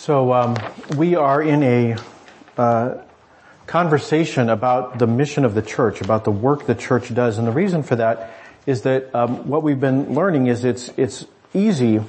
[0.00, 0.56] So um,
[0.96, 1.96] we are in a
[2.56, 3.02] uh,
[3.66, 7.52] conversation about the mission of the church, about the work the church does, and the
[7.52, 8.32] reason for that
[8.64, 12.00] is that um, what we've been learning is it's it's easy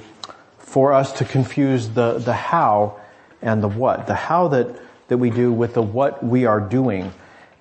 [0.56, 2.98] for us to confuse the the how
[3.42, 4.74] and the what, the how that
[5.08, 7.12] that we do with the what we are doing,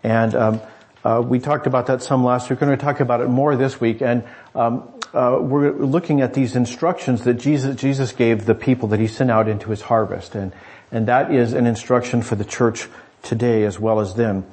[0.02, 0.62] and um,
[1.04, 2.62] uh, we talked about that some last week.
[2.62, 4.24] We're going to talk about it more this week, and
[4.56, 9.08] um, uh, we're looking at these instructions that Jesus Jesus gave the people that He
[9.08, 10.54] sent out into His harvest, and
[10.92, 12.88] and that is an instruction for the church
[13.24, 14.46] today as well as then.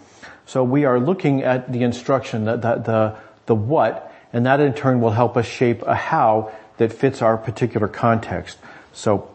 [0.47, 3.17] So we are looking at the instruction, the the the,
[3.47, 7.37] the what, and that in turn will help us shape a how that fits our
[7.37, 8.59] particular context.
[8.93, 9.35] So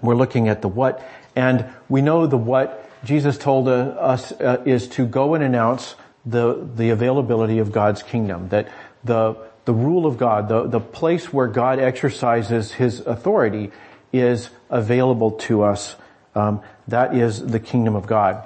[0.00, 1.02] we're looking at the what,
[1.36, 5.94] and we know the what Jesus told uh, us uh, is to go and announce
[6.24, 8.68] the, the availability of God's kingdom, that
[9.04, 13.70] the, the rule of God, the, the place where God exercises His authority
[14.12, 15.96] is available to us.
[16.34, 18.42] Um, that is the kingdom of God.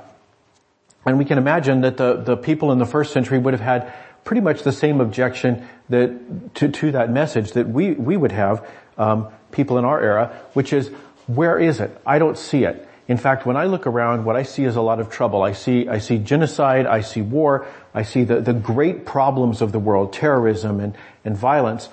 [1.05, 3.95] And we can imagine that the, the people in the first century would have had
[4.25, 8.69] pretty much the same objection that, to, to that message that we, we would have,
[8.98, 10.89] um, people in our era, which is,
[11.27, 11.97] where is it?
[12.05, 12.89] I don't see it.
[13.08, 15.42] In fact, when I look around, what I see is a lot of trouble.
[15.42, 19.72] I see, I see genocide, I see war, I see the, the great problems of
[19.72, 20.94] the world, terrorism and,
[21.25, 21.89] and violence.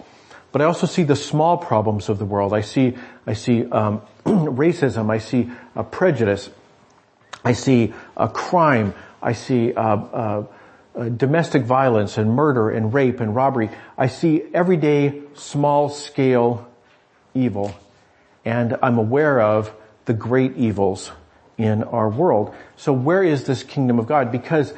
[0.52, 2.54] But I also see the small problems of the world.
[2.54, 5.09] I see, I see um, racism.
[5.09, 6.50] I see uh, prejudice.
[7.46, 8.94] I see uh, crime.
[9.22, 10.46] I see uh, uh,
[10.94, 13.70] uh, domestic violence and murder and rape and robbery.
[13.98, 16.70] I see everyday small scale
[17.34, 17.74] evil,
[18.44, 21.12] and I'm aware of the great evils
[21.58, 22.54] in our world.
[22.76, 24.31] So where is this kingdom of God?
[24.34, 24.74] Because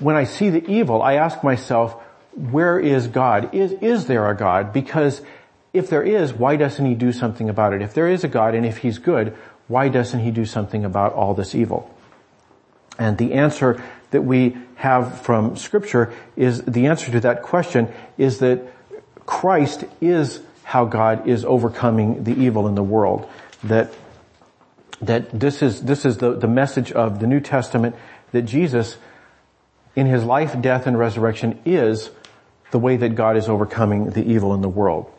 [0.00, 1.94] when I see the evil, I ask myself,
[2.34, 3.54] where is God?
[3.54, 4.72] Is, is there a God?
[4.72, 5.22] Because
[5.72, 7.82] if there is, why doesn't he do something about it?
[7.82, 9.36] If there is a God and if he's good,
[9.68, 11.94] why doesn't he do something about all this evil?
[12.98, 18.38] And the answer that we have from scripture is, the answer to that question is
[18.38, 18.60] that
[19.26, 23.28] Christ is how God is overcoming the evil in the world.
[23.64, 23.92] That
[25.00, 27.96] that this is, this is the, the message of the New Testament
[28.32, 28.96] that Jesus,
[29.96, 32.10] in his life, death, and resurrection is
[32.70, 35.10] the way that God is overcoming the evil in the world.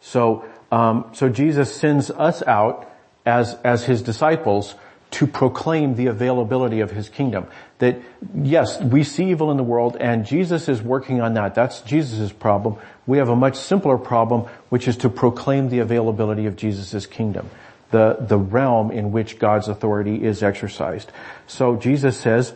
[0.00, 2.90] So, um, so Jesus sends us out
[3.24, 4.74] as, as his disciples
[5.12, 7.46] to proclaim the availability of his kingdom.
[7.78, 8.00] That
[8.34, 11.54] yes, we see evil in the world and Jesus is working on that.
[11.54, 12.76] That's Jesus' problem.
[13.06, 17.50] We have a much simpler problem, which is to proclaim the availability of Jesus' kingdom
[17.92, 21.12] the, the realm in which God's authority is exercised.
[21.46, 22.52] So Jesus says,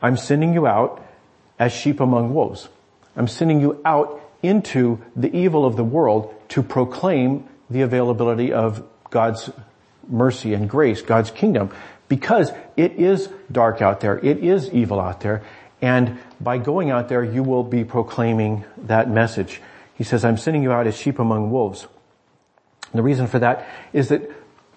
[0.00, 1.04] I'm sending you out
[1.58, 2.68] as sheep among wolves.
[3.16, 8.86] I'm sending you out into the evil of the world to proclaim the availability of
[9.10, 9.50] God's
[10.08, 11.70] mercy and grace, God's kingdom,
[12.08, 14.18] because it is dark out there.
[14.18, 15.42] It is evil out there.
[15.82, 19.60] And by going out there, you will be proclaiming that message.
[19.94, 21.86] He says, I'm sending you out as sheep among wolves.
[22.92, 24.30] And the reason for that is that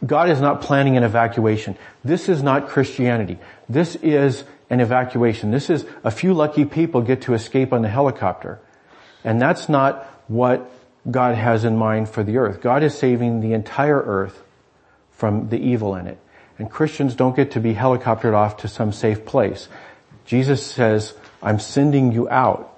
[0.05, 1.77] God is not planning an evacuation.
[2.03, 3.37] This is not Christianity.
[3.69, 5.51] This is an evacuation.
[5.51, 8.59] This is a few lucky people get to escape on the helicopter.
[9.23, 10.71] And that's not what
[11.09, 12.61] God has in mind for the earth.
[12.61, 14.41] God is saving the entire earth
[15.11, 16.17] from the evil in it.
[16.57, 19.67] And Christians don't get to be helicoptered off to some safe place.
[20.25, 22.73] Jesus says, I'm sending you out.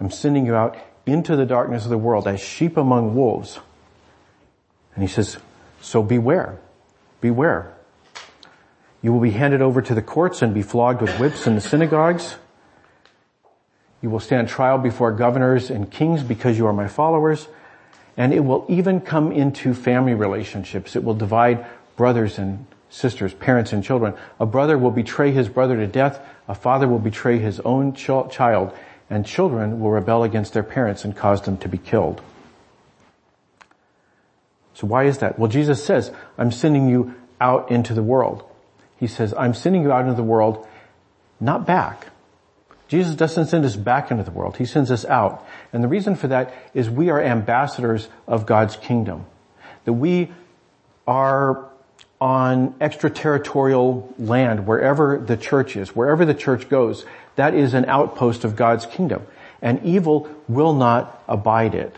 [0.00, 0.76] I'm sending you out
[1.06, 3.58] into the darkness of the world as sheep among wolves.
[4.94, 5.38] And he says,
[5.80, 6.58] so beware.
[7.22, 7.74] Beware.
[9.02, 11.60] You will be handed over to the courts and be flogged with whips in the
[11.60, 12.36] synagogues.
[14.00, 17.48] You will stand trial before governors and kings because you are my followers.
[18.16, 20.96] And it will even come into family relationships.
[20.96, 21.64] It will divide
[21.96, 24.14] brothers and sisters, parents and children.
[24.40, 26.20] A brother will betray his brother to death.
[26.48, 28.72] A father will betray his own ch- child.
[29.10, 32.20] And children will rebel against their parents and cause them to be killed.
[34.74, 35.38] So why is that?
[35.38, 38.47] Well, Jesus says, I'm sending you out into the world.
[38.98, 40.66] He says, I'm sending you out into the world,
[41.40, 42.08] not back.
[42.88, 44.56] Jesus doesn't send us back into the world.
[44.56, 45.46] He sends us out.
[45.72, 49.26] And the reason for that is we are ambassadors of God's kingdom.
[49.84, 50.32] That we
[51.06, 51.68] are
[52.20, 57.04] on extraterritorial land, wherever the church is, wherever the church goes,
[57.36, 59.24] that is an outpost of God's kingdom.
[59.62, 61.94] And evil will not abide it.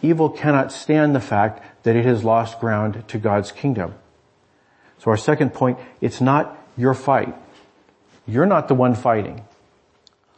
[0.00, 3.94] Evil cannot stand the fact that it has lost ground to God's kingdom.
[5.02, 7.34] So our second point, it's not your fight.
[8.24, 9.44] You're not the one fighting.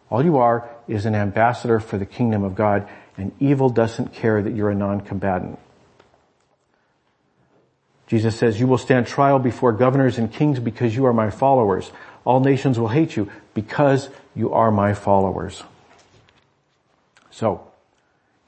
[0.08, 2.88] All you are is an ambassador for the kingdom of God
[3.18, 5.58] and evil doesn't care that you're a non-combatant.
[8.06, 11.92] Jesus says, you will stand trial before governors and kings because you are my followers.
[12.24, 15.62] All nations will hate you because you are my followers.
[17.30, 17.70] So,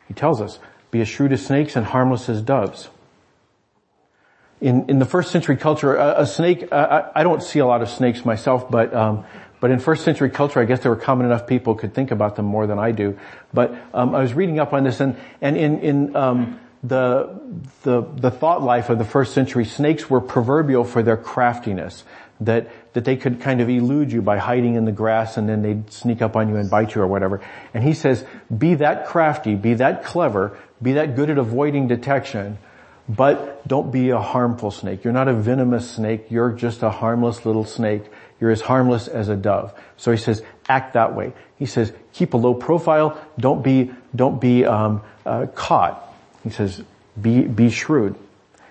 [0.08, 0.58] he tells us,
[0.90, 2.88] be as shrewd as snakes and harmless as doves.
[4.60, 7.82] In, in the first century culture, a, a snake, I, I, don't see a lot
[7.82, 9.26] of snakes myself, but, um,
[9.60, 12.36] but in first century culture, I guess there were common enough people could think about
[12.36, 13.18] them more than I do.
[13.52, 17.40] But um, I was reading up on this, and and in in um, the
[17.82, 22.04] the the thought life of the first century, snakes were proverbial for their craftiness.
[22.40, 25.60] That that they could kind of elude you by hiding in the grass, and then
[25.60, 27.42] they'd sneak up on you and bite you or whatever.
[27.74, 28.24] And he says,
[28.56, 32.56] be that crafty, be that clever, be that good at avoiding detection,
[33.08, 35.04] but don't be a harmful snake.
[35.04, 36.26] You're not a venomous snake.
[36.30, 38.02] You're just a harmless little snake.
[38.40, 39.72] You're as harmless as a dove.
[39.96, 41.32] So he says, act that way.
[41.58, 43.18] He says, keep a low profile.
[43.38, 46.02] Don't be, don't be um, uh, caught.
[46.42, 46.82] He says,
[47.20, 48.16] be be shrewd.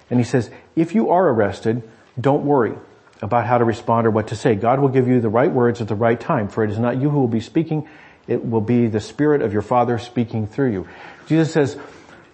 [0.09, 1.81] And he says, if you are arrested,
[2.19, 2.73] don't worry
[3.21, 4.55] about how to respond or what to say.
[4.55, 6.47] God will give you the right words at the right time.
[6.47, 7.87] For it is not you who will be speaking.
[8.27, 10.87] It will be the Spirit of your Father speaking through you.
[11.27, 11.77] Jesus says,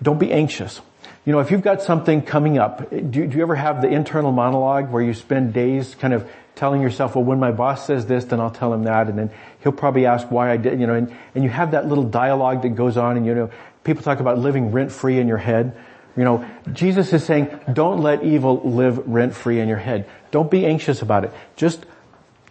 [0.02, 0.82] don't be anxious.
[1.24, 4.32] You know, if you've got something coming up, do, do you ever have the internal
[4.32, 8.26] monologue where you spend days kind of telling yourself, well, when my boss says this,
[8.26, 10.96] then I'll tell him that, and then he'll probably ask why I did, you know,
[10.96, 13.52] and, and you have that little dialogue that goes on, and you know,
[13.84, 15.78] people talk about living rent free in your head.
[16.18, 20.10] You know, Jesus is saying, don't let evil live rent free in your head.
[20.32, 21.32] Don't be anxious about it.
[21.56, 21.86] Just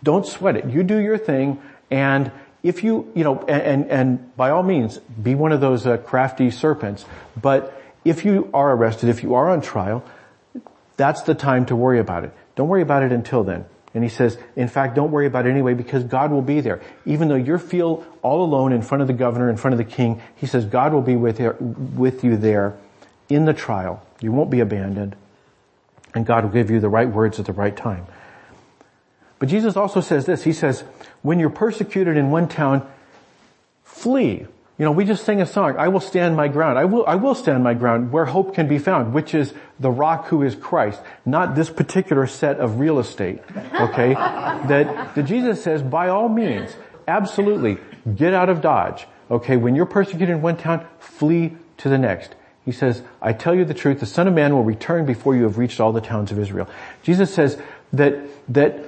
[0.03, 0.67] don't sweat it.
[0.67, 2.31] You do your thing, and
[2.63, 5.97] if you, you know, and, and, and by all means, be one of those uh,
[5.97, 7.05] crafty serpents,
[7.41, 10.05] but if you are arrested, if you are on trial,
[10.97, 12.33] that's the time to worry about it.
[12.57, 13.65] Don't worry about it until then.
[13.93, 16.81] And he says, in fact, don't worry about it anyway because God will be there.
[17.05, 19.85] Even though you feel all alone in front of the governor, in front of the
[19.85, 22.77] king, he says God will be with, you, there
[23.29, 24.07] in the trial.
[24.21, 25.17] You won't be abandoned.
[26.15, 28.07] And God will give you the right words at the right time.
[29.41, 30.45] But Jesus also says this.
[30.45, 30.85] He says,
[31.23, 32.89] when you're persecuted in one town,
[33.83, 34.47] flee.
[34.81, 36.79] You know, we just sang a song, I will stand my ground.
[36.79, 39.91] I will, I will stand my ground where hope can be found, which is the
[39.91, 43.43] rock who is Christ, not this particular set of real estate.
[43.79, 44.15] Okay?
[44.15, 46.75] that, that Jesus says, by all means,
[47.07, 47.77] absolutely,
[48.17, 49.07] get out of Dodge.
[49.31, 49.59] Okay?
[49.59, 52.35] When you're persecuted in one town, flee to the next.
[52.65, 55.43] He says, I tell you the truth, the Son of Man will return before you
[55.43, 56.67] have reached all the towns of Israel.
[57.03, 57.61] Jesus says
[57.93, 58.19] that,
[58.49, 58.83] that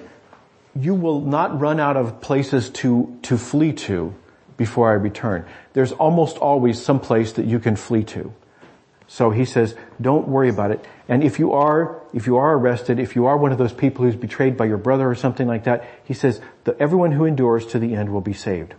[0.74, 4.14] you will not run out of places to, to flee to
[4.62, 5.44] before I return.
[5.72, 8.32] There's almost always some place that you can flee to.
[9.08, 10.86] So he says, don't worry about it.
[11.08, 14.04] And if you are, if you are arrested, if you are one of those people
[14.04, 16.40] who's betrayed by your brother or something like that, he says
[16.78, 18.74] everyone who endures to the end will be saved.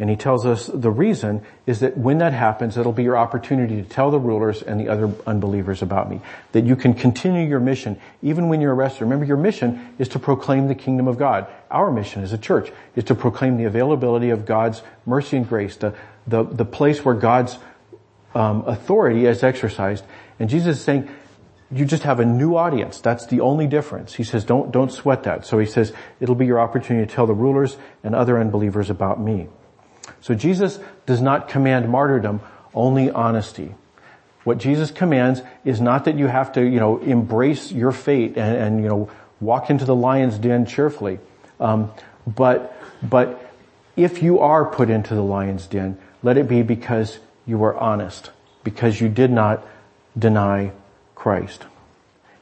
[0.00, 3.82] And he tells us the reason is that when that happens, it'll be your opportunity
[3.82, 6.20] to tell the rulers and the other unbelievers about me.
[6.52, 9.02] That you can continue your mission even when you're arrested.
[9.02, 11.48] Remember, your mission is to proclaim the kingdom of God.
[11.68, 15.74] Our mission as a church is to proclaim the availability of God's mercy and grace,
[15.74, 15.94] the,
[16.28, 17.58] the, the place where God's
[18.36, 20.04] um, authority is exercised.
[20.38, 21.08] And Jesus is saying,
[21.72, 23.00] you just have a new audience.
[23.00, 24.14] That's the only difference.
[24.14, 25.44] He says, don't, don't sweat that.
[25.44, 29.20] So he says, it'll be your opportunity to tell the rulers and other unbelievers about
[29.20, 29.48] me.
[30.20, 32.40] So Jesus does not command martyrdom,
[32.74, 33.74] only honesty.
[34.44, 38.56] What Jesus commands is not that you have to, you know, embrace your fate and,
[38.56, 39.10] and you know,
[39.40, 41.18] walk into the lion's den cheerfully.
[41.60, 41.92] Um,
[42.26, 43.52] but, but
[43.96, 48.30] if you are put into the lion's den, let it be because you were honest,
[48.64, 49.66] because you did not
[50.18, 50.72] deny
[51.14, 51.64] Christ.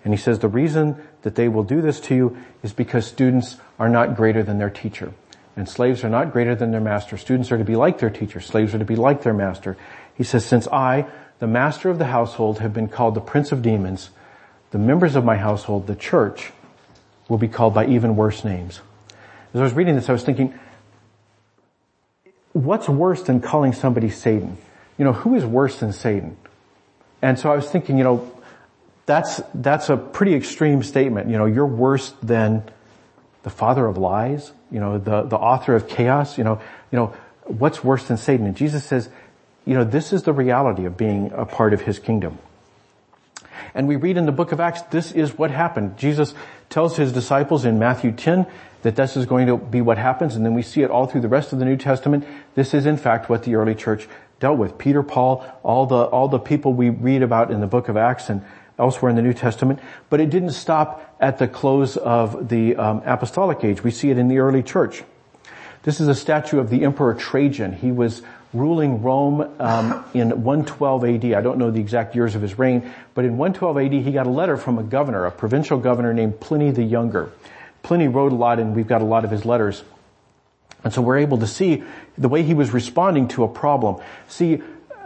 [0.05, 3.57] And he says the reason that they will do this to you is because students
[3.79, 5.13] are not greater than their teacher.
[5.57, 7.17] And slaves are not greater than their master.
[7.17, 8.41] Students are to be like their teacher.
[8.41, 9.77] Slaves are to be like their master.
[10.15, 11.07] He says, since I,
[11.39, 14.11] the master of the household, have been called the prince of demons,
[14.71, 16.53] the members of my household, the church,
[17.29, 18.81] will be called by even worse names.
[19.55, 20.55] As I was reading this, I was thinking,
[22.53, 24.59] what's worse than calling somebody Satan?
[24.99, 26.37] You know, who is worse than Satan?
[27.23, 28.31] And so I was thinking, you know,
[29.07, 31.31] that's, that's a pretty extreme statement.
[31.31, 32.65] You know, you're worse than
[33.43, 37.15] the father of lies, you know, the, the author of chaos, you know, you know,
[37.45, 38.47] what's worse than Satan?
[38.47, 39.09] And Jesus says,
[39.65, 42.39] you know, this is the reality of being a part of his kingdom.
[43.75, 45.99] And we read in the book of Acts, this is what happened.
[45.99, 46.35] Jesus
[46.71, 48.47] tells his disciples in Matthew 10
[48.83, 51.21] that this is going to be what happens, and then we see it all through
[51.21, 52.25] the rest of the New Testament.
[52.55, 54.09] This is in fact what the early church
[54.41, 54.79] dealt with.
[54.79, 58.31] Peter, Paul, all the, all the people we read about in the book of Acts
[58.31, 58.43] and
[58.79, 59.81] elsewhere in the New Testament,
[60.11, 63.83] but it didn't stop at the close of the um, apostolic age.
[63.83, 65.03] We see it in the early church.
[65.83, 67.73] This is a statue of the Emperor Trajan.
[67.73, 71.25] He was ruling Rome um, in 112 AD.
[71.33, 74.27] I don't know the exact years of his reign, but in 112 AD he got
[74.27, 77.31] a letter from a governor, a provincial governor named Pliny the Younger.
[77.83, 79.83] Pliny wrote a lot and we've got a lot of his letters.
[80.83, 81.83] And so we're able to see
[82.19, 84.03] the way he was responding to a problem.
[84.29, 84.63] See,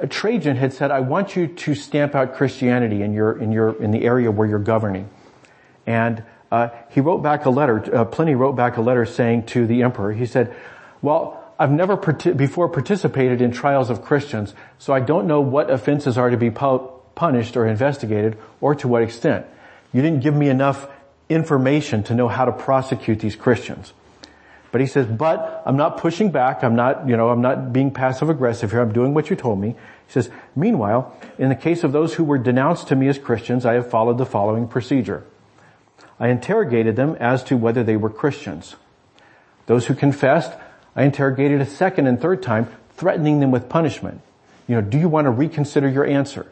[0.09, 3.90] Trajan had said, I want you to stamp out Christianity in your, in your, in
[3.90, 5.09] the area where you're governing.
[5.91, 9.67] And, uh, he wrote back a letter, uh, Pliny wrote back a letter saying to
[9.67, 10.55] the emperor, he said,
[11.03, 15.69] well, I've never part- before participated in trials of Christians, so I don't know what
[15.71, 19.47] offenses are to be pu- punished or investigated or to what extent.
[19.93, 20.87] You didn't give me enough
[21.29, 23.93] information to know how to prosecute these Christians.
[24.73, 26.63] But he says, but I'm not pushing back.
[26.63, 28.81] I'm not, you know, I'm not being passive aggressive here.
[28.81, 29.71] I'm doing what you told me.
[29.71, 33.67] He says, meanwhile, in the case of those who were denounced to me as Christians,
[33.67, 35.25] I have followed the following procedure.
[36.21, 38.77] I interrogated them as to whether they were Christians.
[39.67, 40.53] Those who confessed,
[40.95, 44.21] I interrogated a second and third time, threatening them with punishment.
[44.69, 46.47] You know, do you want to reconsider your answer?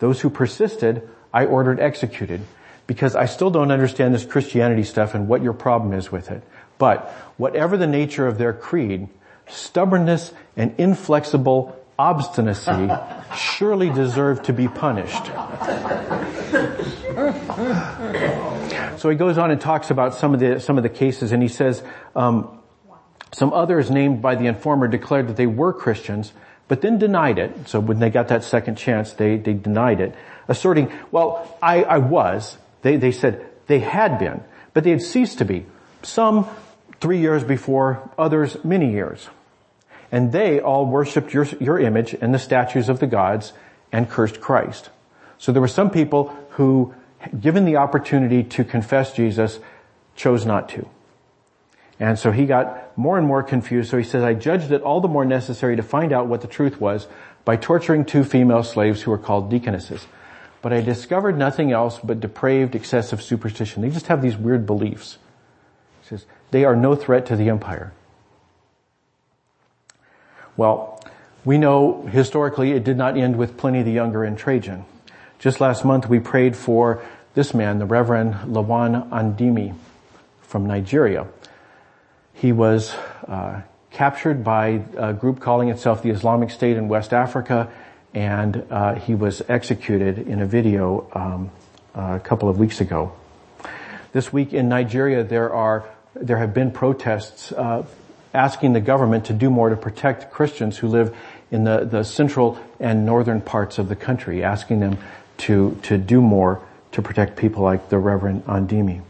[0.00, 2.40] Those who persisted, I ordered executed
[2.86, 6.42] because I still don't understand this Christianity stuff and what your problem is with it.
[6.78, 9.08] But whatever the nature of their creed,
[9.46, 12.88] stubbornness and inflexible obstinacy
[13.36, 15.26] surely deserve to be punished.
[18.98, 21.42] so he goes on and talks about some of the some of the cases, and
[21.42, 21.82] he says
[22.16, 22.58] um,
[23.32, 26.32] some others named by the informer declared that they were Christians,
[26.68, 27.68] but then denied it.
[27.68, 30.14] So when they got that second chance, they they denied it,
[30.48, 34.42] asserting, "Well, I, I was, they, they said they had been,
[34.72, 35.66] but they had ceased to be.
[36.02, 36.48] Some
[36.98, 39.28] three years before, others many years.
[40.12, 43.52] And they all worshiped your, your image and the statues of the gods
[43.92, 44.90] and cursed Christ.
[45.38, 46.94] So there were some people who,
[47.38, 49.58] given the opportunity to confess Jesus,
[50.16, 50.88] chose not to.
[51.98, 53.90] And so he got more and more confused.
[53.90, 56.48] So he says, I judged it all the more necessary to find out what the
[56.48, 57.06] truth was
[57.44, 60.06] by torturing two female slaves who were called deaconesses
[60.62, 63.82] but I discovered nothing else but depraved, excessive superstition.
[63.82, 65.18] They just have these weird beliefs.
[66.02, 67.92] He says, they are no threat to the empire.
[70.60, 71.00] Well,
[71.42, 74.84] we know historically it did not end with Pliny the Younger and Trajan.
[75.38, 77.02] Just last month we prayed for
[77.32, 79.74] this man, the Reverend Lawan Andimi
[80.42, 81.26] from Nigeria.
[82.34, 82.90] He was
[83.26, 87.72] uh, captured by a group calling itself the Islamic State in West Africa
[88.12, 91.50] and uh, he was executed in a video um,
[91.94, 93.14] a couple of weeks ago.
[94.12, 97.86] This week in Nigeria, there are there have been protests uh,
[98.32, 101.16] asking the government to do more to protect Christians who live
[101.50, 104.98] in the, the central and northern parts of the country, asking them
[105.38, 106.60] to to do more
[106.92, 109.02] to protect people like the Reverend Andimi.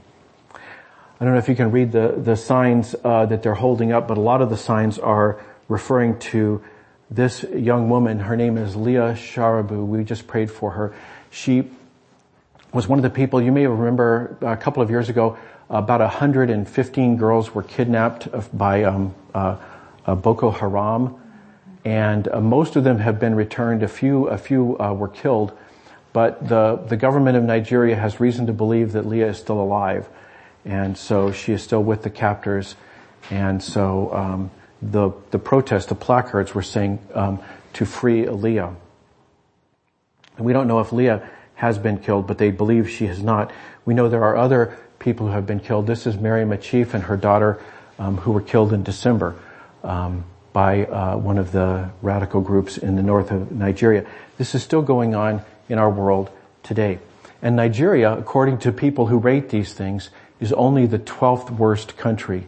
[0.54, 4.08] I don't know if you can read the the signs uh, that they're holding up,
[4.08, 6.62] but a lot of the signs are referring to
[7.10, 9.84] this young woman, her name is Leah Sharibu.
[9.84, 10.94] We just prayed for her.
[11.30, 11.68] She
[12.72, 15.36] was one of the people, you may remember a couple of years ago,
[15.70, 19.56] about 115 girls were kidnapped by um, uh,
[20.04, 21.18] uh, Boko Haram,
[21.84, 23.82] and uh, most of them have been returned.
[23.82, 25.56] A few, a few uh, were killed,
[26.12, 30.08] but the the government of Nigeria has reason to believe that Leah is still alive,
[30.64, 32.74] and so she is still with the captors,
[33.30, 34.50] and so um,
[34.82, 37.40] the, the protest, the placards were saying um,
[37.74, 38.74] to free Leah.
[40.36, 43.52] And we don't know if Leah has been killed, but they believe she has not.
[43.84, 45.86] We know there are other people who have been killed.
[45.86, 47.60] This is Mary Machief and her daughter
[47.98, 49.34] um, who were killed in December
[49.82, 54.06] um, by uh, one of the radical groups in the north of Nigeria.
[54.36, 56.30] This is still going on in our world
[56.62, 56.98] today.
[57.42, 62.46] And Nigeria, according to people who rate these things, is only the 12th worst country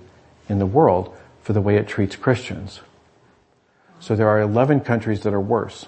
[0.49, 2.80] in the world for the way it treats Christians.
[3.99, 5.87] So there are 11 countries that are worse.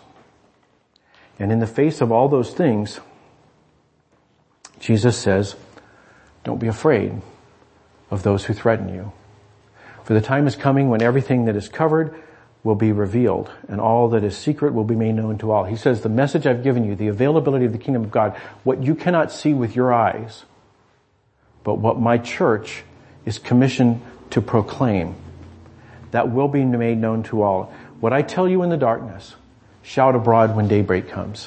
[1.39, 3.01] And in the face of all those things,
[4.79, 5.57] Jesus says,
[6.45, 7.21] don't be afraid
[8.11, 9.13] of those who threaten you.
[10.05, 12.15] For the time is coming when everything that is covered
[12.63, 15.65] will be revealed and all that is secret will be made known to all.
[15.65, 18.83] He says, the message I've given you, the availability of the kingdom of God, what
[18.83, 20.45] you cannot see with your eyes,
[21.63, 22.85] but what my church
[23.25, 25.15] is commissioned to proclaim
[26.11, 27.73] that will be made known to all.
[28.01, 29.35] What I tell you in the darkness,
[29.83, 31.47] shout abroad when daybreak comes.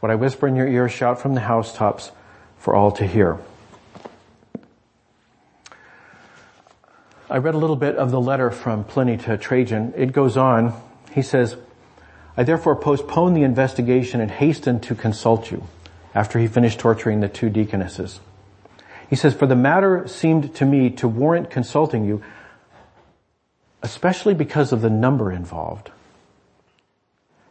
[0.00, 2.10] What I whisper in your ear, shout from the housetops
[2.56, 3.38] for all to hear.
[7.30, 9.94] I read a little bit of the letter from Pliny to Trajan.
[9.96, 10.74] It goes on.
[11.12, 11.56] He says,
[12.36, 15.62] I therefore postponed the investigation and hastened to consult you
[16.12, 18.18] after he finished torturing the two deaconesses.
[19.08, 22.20] He says, for the matter seemed to me to warrant consulting you
[23.82, 25.90] especially because of the number involved.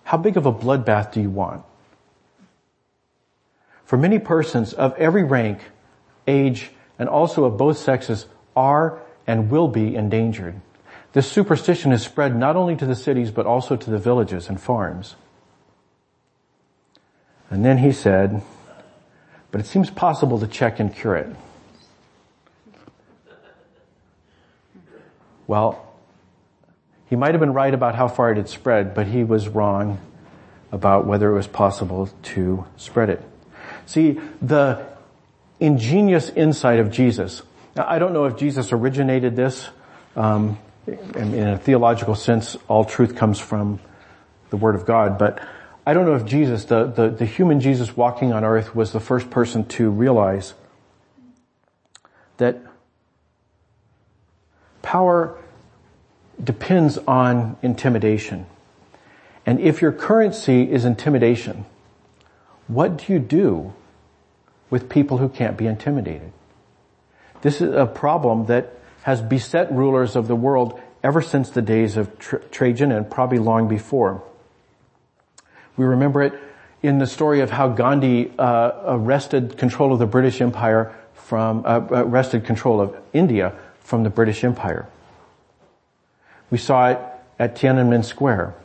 [0.03, 1.63] How big of a bloodbath do you want?
[3.85, 5.59] For many persons of every rank,
[6.27, 6.69] age,
[6.99, 10.59] and also of both sexes are and will be endangered.
[11.13, 14.59] This superstition is spread not only to the cities, but also to the villages and
[14.59, 15.15] farms.
[17.51, 18.41] And then he said,
[19.51, 21.29] but it seems possible to check and cure it.
[25.45, 25.87] Well,
[27.07, 29.99] he might have been right about how far it had spread, but he was wrong
[30.71, 33.21] about whether it was possible to spread it.
[33.85, 34.87] See, the
[35.59, 37.43] ingenious insight of Jesus.
[37.87, 39.69] I don't know if Jesus originated this.
[40.15, 40.57] Um,
[40.87, 43.79] in, in a theological sense, all truth comes from
[44.49, 45.39] the Word of God, but
[45.85, 48.99] I don't know if Jesus, the, the, the human Jesus walking on earth was the
[48.99, 50.53] first person to realize
[52.37, 52.59] that
[54.81, 55.37] power
[56.43, 58.45] depends on intimidation.
[59.45, 61.65] And if your currency is intimidation,
[62.67, 63.73] what do you do
[64.69, 66.31] with people who can't be intimidated?
[67.41, 71.95] This is a problem that has beset rulers of the world ever since the days
[71.95, 72.17] of
[72.51, 74.21] Trajan and probably long before.
[75.77, 76.33] We remember it
[76.81, 81.79] in the story of how Gandhi uh, arrested control of the British Empire from, uh,
[81.91, 84.87] arrested control of India from the British Empire.
[86.49, 86.99] We saw it
[87.37, 88.55] at Tiananmen Square.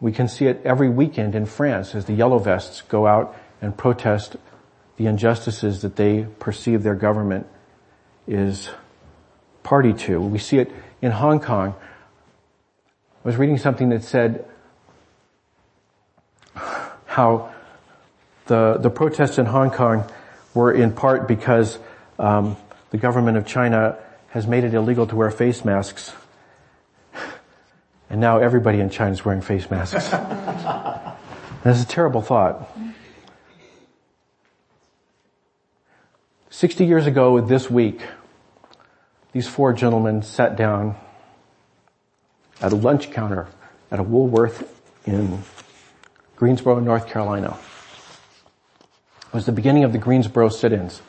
[0.00, 3.76] We can see it every weekend in France as the yellow vests go out and
[3.76, 4.36] protest
[4.98, 7.46] the injustices that they perceive their government
[8.26, 8.68] is
[9.62, 10.20] party to.
[10.20, 11.74] We see it in Hong Kong.
[13.24, 14.44] I was reading something that said
[17.06, 17.54] how
[18.46, 20.10] the, the protests in Hong Kong
[20.52, 21.78] were in part because
[22.18, 22.56] um,
[22.90, 23.96] the government of China
[24.30, 26.12] has made it illegal to wear face masks.
[28.10, 30.08] And now everybody in China is wearing face masks.
[31.62, 32.68] That's a terrible thought.
[36.58, 38.02] 60 years ago this week,
[39.30, 40.96] these four gentlemen sat down
[42.60, 43.46] at a lunch counter
[43.92, 44.68] at a Woolworth
[45.06, 45.44] in
[46.34, 47.56] Greensboro, North Carolina.
[49.28, 51.00] It was the beginning of the Greensboro sit-ins.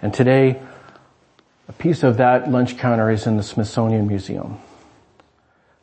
[0.00, 0.62] And today,
[1.66, 4.60] a piece of that lunch counter is in the Smithsonian Museum.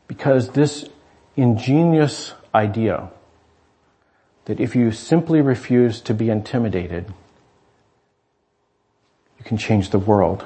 [0.07, 0.87] Because this
[1.35, 3.09] ingenious idea
[4.45, 7.13] that if you simply refuse to be intimidated,
[9.49, 10.45] can change the world.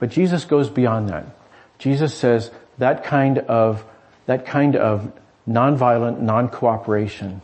[0.00, 1.24] But Jesus goes beyond that.
[1.78, 3.84] Jesus says that kind of,
[4.26, 5.12] that kind of
[5.48, 7.40] nonviolent, non-cooperation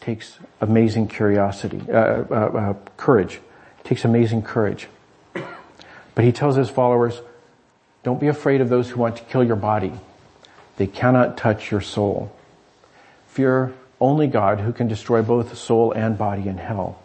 [0.00, 3.40] takes amazing curiosity, uh, uh, uh, courage.
[3.82, 4.88] Takes amazing courage.
[5.32, 7.18] But he tells his followers,
[8.02, 9.92] don't be afraid of those who want to kill your body.
[10.76, 12.30] They cannot touch your soul.
[13.28, 17.00] Fear only God who can destroy both soul and body in hell.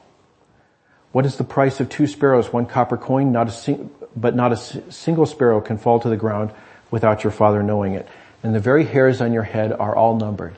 [1.12, 3.32] What is the price of two sparrows, one copper coin?
[3.32, 6.52] Not a sing- but not a single sparrow can fall to the ground
[6.90, 8.08] without your father knowing it.
[8.44, 10.56] And the very hairs on your head are all numbered.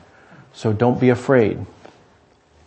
[0.52, 1.64] So don't be afraid.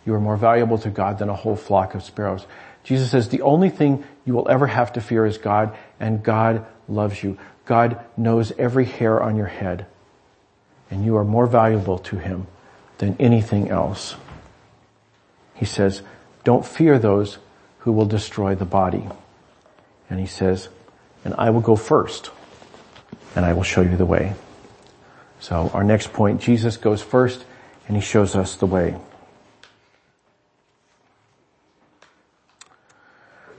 [0.04, 2.46] You are more valuable to God than a whole flock of sparrows.
[2.84, 6.64] Jesus says the only thing you will ever have to fear is God and God
[6.88, 7.36] loves you.
[7.66, 9.86] God knows every hair on your head
[10.90, 12.46] and you are more valuable to him
[12.98, 14.16] than anything else.
[15.54, 16.02] He says,
[16.44, 17.38] don't fear those
[17.80, 19.06] who will destroy the body.
[20.10, 20.68] And he says,
[21.24, 22.30] and I will go first
[23.34, 24.34] and I will show you the way.
[25.40, 27.44] So our next point, Jesus goes first
[27.86, 28.96] and he shows us the way.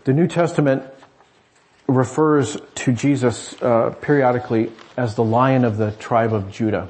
[0.03, 0.84] The New Testament
[1.88, 6.89] refers to Jesus uh, periodically as the lion of the tribe of Judah.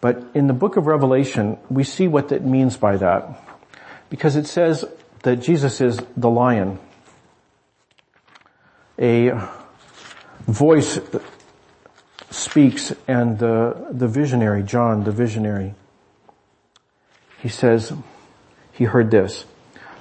[0.00, 3.47] But in the book of Revelation, we see what that means by that.
[4.10, 4.84] Because it says
[5.22, 6.78] that Jesus is the lion
[8.98, 9.30] a
[10.46, 10.98] voice
[12.30, 15.74] speaks and the, the visionary, John, the visionary,
[17.40, 17.92] he says,
[18.72, 19.44] he heard this.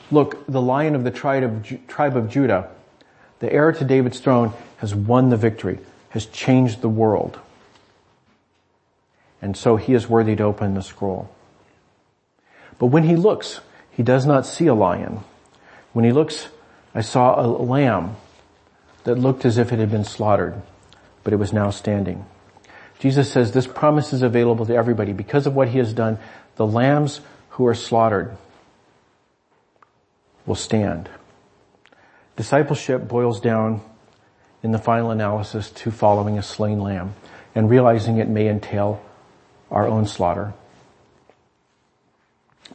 [0.10, 2.70] Look, the lion of the tribe of, tribe of Judah,
[3.40, 7.40] the heir to David's throne, has won the victory, has changed the world.
[9.42, 11.30] And so he is worthy to open the scroll.
[12.80, 13.60] But when he looks,
[13.98, 15.22] he does not see a lion.
[15.92, 16.50] When he looks,
[16.94, 18.16] I saw a lamb
[19.06, 20.62] that looked as if it had been slaughtered,
[21.24, 22.24] but it was now standing.
[23.00, 25.14] Jesus says this promise is available to everybody.
[25.14, 26.20] Because of what he has done,
[26.58, 28.38] the lambs who are slaughtered
[30.46, 31.10] will stand.
[32.36, 33.82] Discipleship boils down
[34.62, 37.16] in the final analysis to following a slain lamb
[37.56, 39.04] and realizing it may entail
[39.72, 40.54] our own slaughter.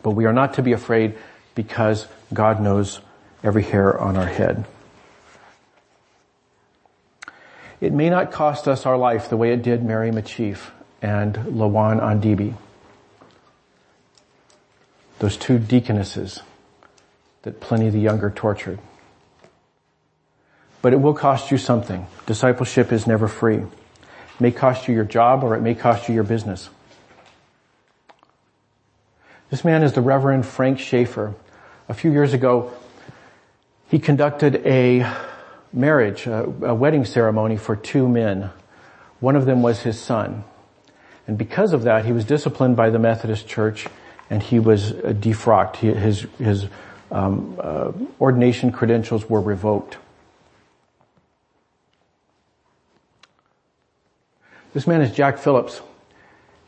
[0.03, 1.17] But we are not to be afraid
[1.55, 3.01] because God knows
[3.43, 4.65] every hair on our head.
[7.81, 10.71] It may not cost us our life the way it did Mary Machief
[11.03, 12.55] and Lawan Andimi.
[15.19, 16.41] Those two deaconesses
[17.43, 18.79] that Pliny the Younger tortured.
[20.81, 22.07] But it will cost you something.
[22.27, 23.59] Discipleship is never free.
[23.59, 26.69] It may cost you your job or it may cost you your business.
[29.53, 31.35] This man is the Reverend Frank Schaefer.
[31.87, 32.73] A few years ago,
[33.91, 35.07] he conducted a
[35.75, 38.49] marriage, a, a, wedding ceremony for two men.
[39.21, 40.45] One of them was his son.
[41.27, 43.87] And because of that, he was disciplined by the Methodist Church
[44.31, 45.77] and he was uh, defrocked.
[45.77, 46.65] He, his, his
[47.11, 49.99] um, uh, ordination credentials were revoked.
[54.73, 55.83] This man is Jack Phillips.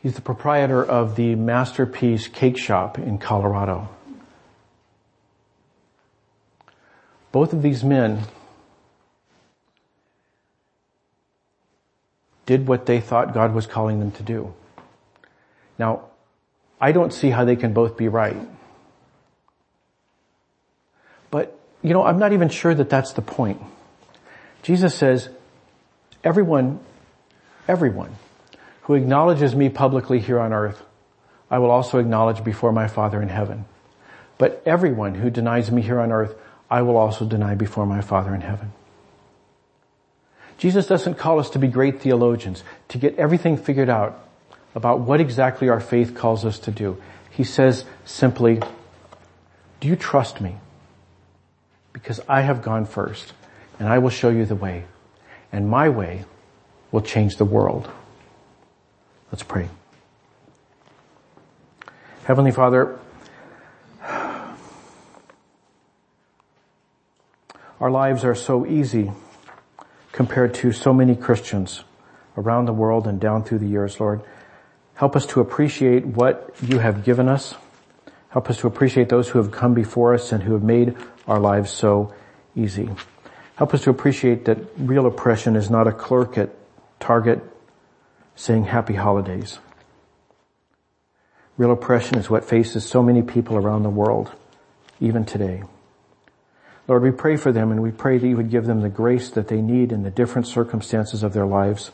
[0.05, 3.89] He's the proprietor of the Masterpiece Cake Shop in Colorado.
[7.31, 8.21] Both of these men
[12.45, 14.53] did what they thought God was calling them to do.
[15.79, 16.03] Now,
[16.79, 18.37] I don't see how they can both be right.
[21.31, 23.59] But, you know, I'm not even sure that that's the point.
[24.61, 25.29] Jesus says,
[26.23, 26.79] everyone,
[27.67, 28.15] everyone
[28.85, 30.83] who acknowledges me publicly here on earth,
[31.49, 33.65] I will also acknowledge before my Father in heaven.
[34.37, 36.35] But everyone who denies me here on earth,
[36.69, 38.73] I will also deny before my Father in heaven.
[40.59, 44.19] Jesus doesn't call us to be great theologians, to get everything figured out
[44.75, 47.01] about what exactly our faith calls us to do.
[47.31, 48.61] He says simply,
[49.79, 50.57] do you trust me?
[51.91, 53.33] Because I have gone first
[53.79, 54.85] and I will show you the way
[55.51, 56.25] and my way
[56.91, 57.89] will change the world.
[59.31, 59.69] Let's pray.
[62.25, 62.97] Heavenly Father,
[67.79, 69.11] our lives are so easy
[70.11, 71.83] compared to so many Christians
[72.37, 74.21] around the world and down through the years, Lord.
[74.93, 77.55] Help us to appreciate what you have given us.
[78.29, 80.95] Help us to appreciate those who have come before us and who have made
[81.27, 82.13] our lives so
[82.55, 82.89] easy.
[83.55, 86.49] Help us to appreciate that real oppression is not a clerk at
[86.99, 87.41] Target
[88.35, 89.59] saying happy holidays.
[91.57, 94.31] Real oppression is what faces so many people around the world,
[94.99, 95.63] even today.
[96.87, 99.29] Lord, we pray for them and we pray that you would give them the grace
[99.31, 101.91] that they need in the different circumstances of their lives.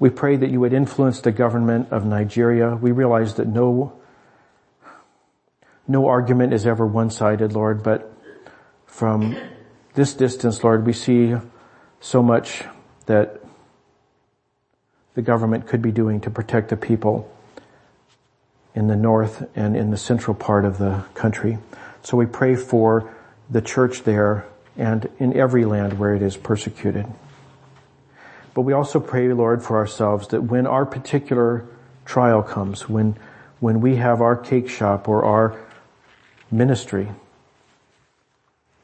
[0.00, 2.74] We pray that you would influence the government of Nigeria.
[2.74, 3.92] We realize that no,
[5.86, 8.12] no argument is ever one-sided, Lord, but
[8.86, 9.36] from
[9.94, 11.34] this distance, Lord, we see
[12.00, 12.64] so much
[13.06, 13.42] that
[15.18, 17.28] the government could be doing to protect the people
[18.72, 21.58] in the north and in the central part of the country.
[22.02, 23.12] So we pray for
[23.50, 27.04] the church there and in every land where it is persecuted.
[28.54, 31.66] But we also pray, Lord, for ourselves that when our particular
[32.04, 33.16] trial comes, when,
[33.58, 35.60] when we have our cake shop or our
[36.48, 37.08] ministry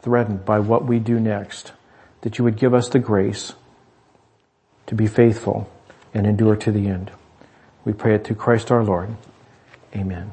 [0.03, 1.70] threatened by what we do next,
[2.23, 3.53] that you would give us the grace
[4.87, 5.70] to be faithful
[6.14, 7.11] and endure to the end.
[7.85, 9.16] We pray it through Christ our Lord.
[9.94, 10.31] Amen.